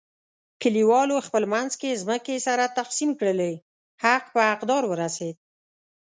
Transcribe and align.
کلیوالو 0.61 1.17
خپل 1.27 1.43
منځ 1.53 1.71
کې 1.81 1.99
ځمکې 2.01 2.35
سره 2.47 2.73
تقسیم 2.79 3.09
کړلې، 3.19 3.53
حق 4.03 4.23
په 4.33 4.41
حق 4.49 4.61
دار 4.69 4.83
ورسیدا. 4.91 5.39